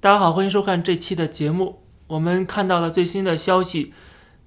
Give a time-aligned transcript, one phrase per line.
[0.00, 1.80] 大家好，欢迎收看这期的节目。
[2.06, 3.92] 我们看到了最新的消息，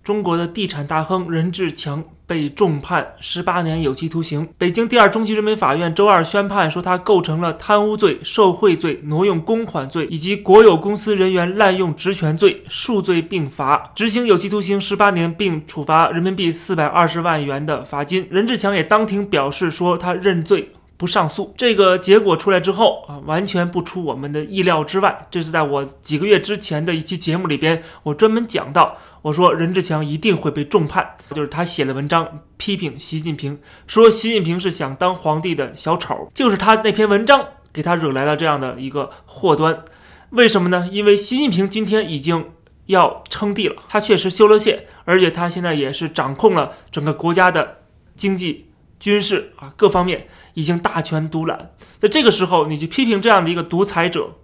[0.02, 4.48] 中国的地产大亨任志强被重判十八年有期徒刑。
[4.58, 18.26] 北京第二中级人民法院周二宣判说，他构成了贪污罪、受贿罪、挪用公款罪以及国有公司人员滥用职权罪，数罪并罚，执行有期徒刑十八年，并处罚人民币四百二十万元的罚金。
[18.32, 20.72] 任志强也当庭表示说，他认罪。
[21.02, 25.28] 不上诉，这个结果出来之后啊，完全不出我们的意料之外。
[25.32, 33.58] 这是在我几个月之前的一期节目里边，我专门讲到，我说任志强一定会被重判，就是他写了文章批评习近平，
[33.88, 39.84] 说习近平是想当皇帝的小丑，就是他那篇文章给他惹来了这样的一个祸端。
[40.30, 40.88] 为什么呢？
[40.92, 42.52] 因为习近平今天已经
[42.86, 47.80] 要称帝了，他确实修了线，而且他现在也是掌控了整个国家的
[48.16, 48.68] 经济。
[49.02, 54.36] 军事啊，各方面已经大权独揽，在这个时候，你去批评这样的一个独裁者，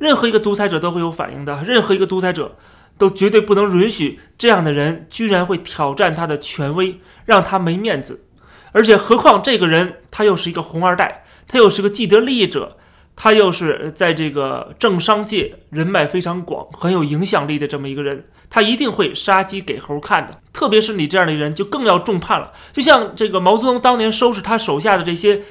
[0.00, 2.56] 任何一个独裁者都会有反应的，任何一个独裁者
[2.96, 8.24] 都绝对不能允许这样的人居然会挑战他的权威，让他没面子。
[8.72, 12.77] 而且，何况这个人他又是一个红二代，他又是个既得利益者。
[13.20, 20.40] 他又是在这个政商界人脉非常广、很有影响力的这么一个人，他一定会杀鸡给猴看的。
[20.52, 22.52] 特别是你这样的人，就更要重判了。
[22.72, 25.42] 就像这个毛泽东当年收拾他手下的这些，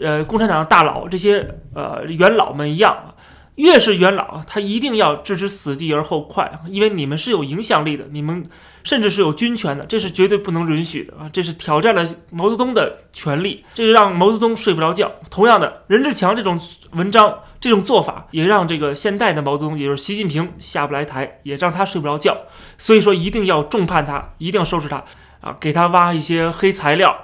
[0.00, 3.14] 呃，共产党的大佬、这些呃元老们一样。
[3.62, 8.42] 越是元老，他一定要置之死地而后快，因为你们是有影响力的，你们
[8.82, 11.30] 甚至是有军权的，这是绝对不能允许的啊！
[11.32, 15.12] 这是挑战了毛泽东的权利，这让毛泽东睡不着觉。
[15.30, 16.58] 同样的，任志强这种
[16.90, 22.36] 文章、这种做法，也让这个现代的毛泽东，也就是习近平下不来台，也让他睡不着觉。
[22.78, 25.04] 所以说，一定要重判他，一定要收拾他
[25.40, 25.56] 啊！
[25.60, 27.16] 给他挖一些黑材料。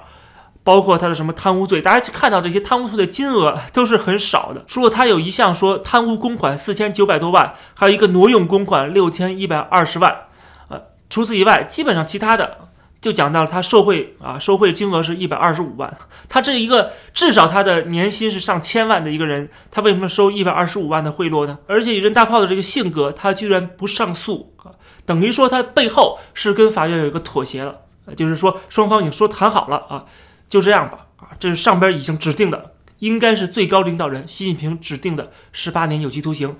[0.63, 4.63] 包括他的什么贪污罪，大家去看到这些贪污罪的金额都是很少的。
[4.67, 10.27] 除了他有一项说贪污公款四千九百多万，还有一个挪用公款六千一百二十万，
[10.67, 12.57] 呃，除此以外，基本上其他的
[13.01, 15.91] 就讲到了他受贿啊，受贿金额是一百二十五万。
[16.27, 21.57] 他这一个至少他的年薪是上千万的一个人，他为什么收一百二十五万的贿赂呢？
[21.65, 24.75] 而且以任大炮的这个性格，他居然不上诉啊，
[25.05, 27.75] 等于说他背后是跟法院有一个妥协了，
[28.15, 30.05] 就是说双方已经说谈好了啊。
[30.49, 36.57] 就这样吧，啊，这是上边已经指定的，应该是最高领导人习近平指定的十八年有期徒刑。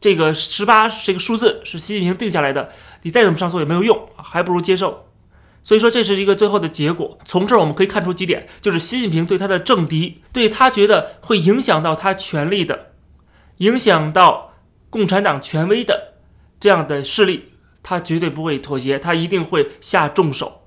[0.00, 2.70] 这个十八这个数字是习近平定下来的，
[3.02, 5.08] 你再怎么上诉也没有用，还不如接受。
[5.62, 7.18] 所以说这是一个最后的结果。
[7.24, 12.90] 从这儿我们可以看出几点，就是习近平对他的政敌，对他觉得会影响到他权力的，
[13.56, 14.52] 影响到
[14.90, 16.12] 共产党权威的
[16.60, 17.52] 这样的势力，
[17.82, 20.63] 他绝对不会妥协，他一定会下重手。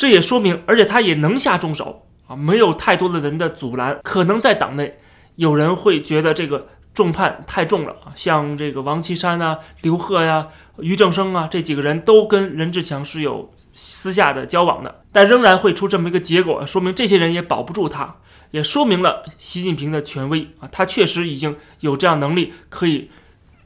[0.00, 4.00] 这也说明，而且他也能下重手啊，没有太多的人的阻拦。
[4.02, 4.98] 可能在党内
[5.36, 18.16] 有人会觉得这个重判太重了啊，像这个王岐山啊、刘鹤呀、俞正声啊这几个人都跟任志强是有私下的交往的，但仍然会出这么一个结果，说明这些人也保不住他，
[18.52, 23.10] 也说明了习近平的权威啊，他确实已经有这样能力，可以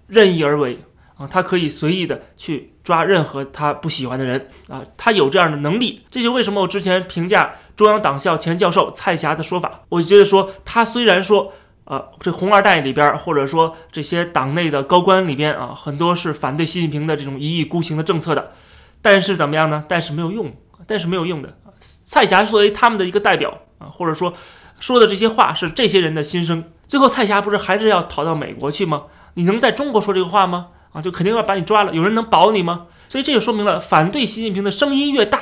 [0.09, 0.81] 任意而为。
[1.17, 11.53] 啊，他可以随意的去抓任何他不喜欢的人啊，他有这样的能力，这就为什么我之前评价中央党校前教授蔡霞的说法，我就觉得说他虽然说，
[11.85, 18.53] 呃，这红二代里边，或者说这些党内的高官里边啊，很多是反对习近平的这种一意孤行的政策的，
[19.01, 19.85] 但是怎么样呢？
[19.89, 20.53] 但是没有用，
[20.87, 21.57] 但是没有用的。
[22.05, 24.33] 蔡霞作为他们的一个代表啊，或者说
[24.81, 29.05] 说的这些话是这些人的心声，最后蔡霞不是还是要逃到美国去吗？
[29.35, 30.69] 你能在中国说这个话吗？
[30.95, 32.87] 啊，就肯定要把你抓了，有人能保你吗？
[33.09, 35.41] 所以这就说明了，反对习近平的声音越大，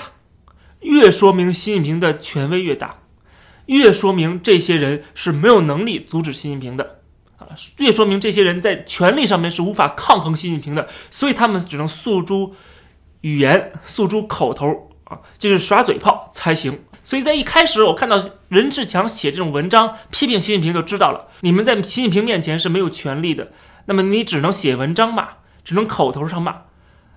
[0.80, 2.96] 越说明习近平的权威越大，
[3.66, 7.00] 越说明这些人是没有能力阻止习近平的，
[7.38, 7.48] 啊，
[7.78, 12.54] 越说明这些人在权力上面是无法抗衡习近平的，所以他们只能诉诸
[13.20, 16.80] 语言，诉诸口头，啊，就是耍嘴炮才行。
[17.04, 23.52] 所以在一开始，我看到任志强写这种文章批评习近平，就知道了，你们在习近平面前是没有权利的，
[23.86, 25.28] 那么你只能写文章嘛。
[25.64, 26.62] 只能口头上骂，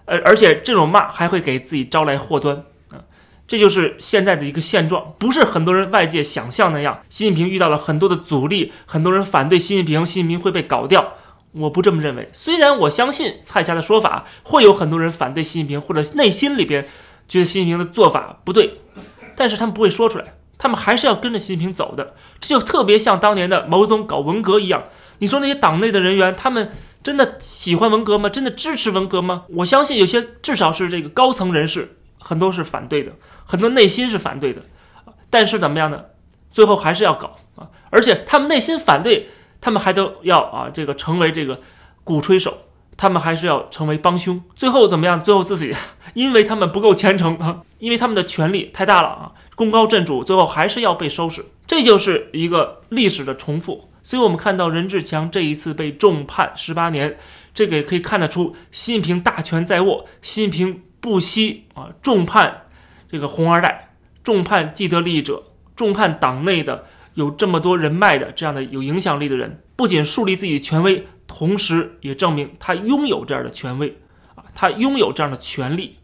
[0.05, 3.01] 而而且这种骂还会给自己招来祸端啊！
[3.47, 6.99] 这就是现在的一个现状，不是很多人外界想象那样。
[7.09, 11.13] 习近平遇到了很多的阻力，很多人反对习近平，习近平会被搞掉。
[11.51, 12.29] 我不这么认为。
[12.33, 16.85] 虽然我相信蔡霞的说法，会有很多人反对习近平，或者内心里边
[17.27, 18.79] 觉得习近平的做法不对，
[19.35, 22.13] 但是他们不会说出来，他们还是要跟着习近平走的。
[22.39, 24.83] 这就特别像当年的毛泽东搞文革一样。
[25.19, 26.71] 你说那些党内的人员，他们。
[27.05, 28.27] 真的喜欢文革吗？
[28.29, 29.43] 真的支持文革吗？
[29.49, 33.11] 我相信有些至少是这个高层人士，很多是反对的，
[33.45, 34.63] 很多内心是反对的。
[35.29, 36.03] 但是怎么样呢？
[36.49, 37.69] 最后还是要搞啊！
[37.91, 39.29] 而且他们内心反对，
[39.61, 41.61] 他们还都要啊，这个成为这个
[42.03, 42.57] 鼓吹手，
[42.97, 44.41] 他们还是要成为帮凶。
[44.55, 45.23] 最后怎么样？
[45.23, 45.75] 最后自己
[46.15, 51.45] 因为他们不够虔诚啊，因为他们的权力太大了啊，功高震主，最后还是要被收拾。
[51.67, 53.91] 这就是一个历史的重复。
[54.05, 57.17] 所以我们看到任志强这一次被重判十八年，
[57.55, 62.67] 这个也可以看得出习近平大权在握，习近平不惜啊重判
[63.09, 66.85] 这个红二代，重判既得利益者，重判党内的
[67.15, 73.97] 有这么多人脉的这样的有影响力的人，不仅树立自己的权威，同时也证明他拥有这样的权威
[74.35, 75.97] 啊，他拥有这样的权利，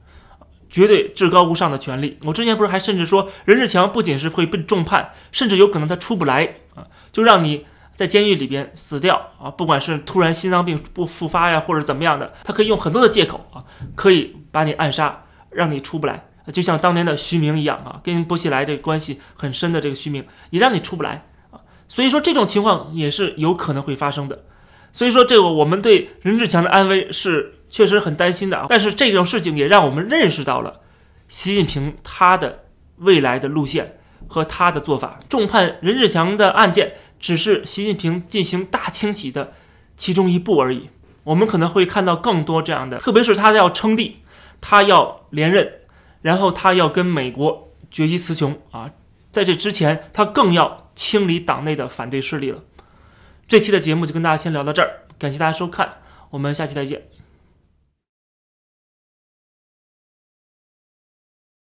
[0.71, 2.17] 绝对至高无上的权利。
[2.23, 7.67] 我之前不是还甚至说任志强不仅是会被重判，甚至有可能他出不来啊，就让你。
[8.01, 13.63] 在监狱里边死掉啊，不管是突然心脏病不复发呀，或者怎么样的，他可以用很多的借口啊，
[13.93, 16.25] 可以把你暗杀，让你出不来。
[16.51, 21.61] 就像当年的徐明一样啊，跟薄熙来这个关系很深的这个徐明，也让你出不来啊。
[21.87, 24.45] 所以说这种情况也是有可能会发生的。
[24.91, 28.65] 所以说这个我们对任志强的安危是确实很担心的啊。
[28.67, 30.79] 但是这种事情也让我们认识到了
[31.27, 32.63] 习近平他的
[32.95, 35.19] 未来的路线和他的做法。
[35.29, 36.93] 重判任志强的案件。
[37.21, 39.53] 只是习近平进行大清洗的
[39.95, 40.89] 其中一步而已。
[41.23, 44.17] 我们可能会看到更多这样的，特别是他要称帝，
[44.59, 45.71] 他要连任，
[46.23, 48.91] 然后他要跟美国决一雌雄啊！
[49.31, 52.63] 在这之前，他更要清理党内的反对势力了。
[53.47, 55.93] 这期的节目就跟大家先聊到这儿，感谢大家收看，
[56.31, 57.20] 我们下期再见。